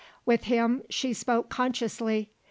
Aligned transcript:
With 0.25 0.45
him 0.45 0.81
she 0.89 1.13
spoke 1.13 1.49
consciously. 1.49 2.31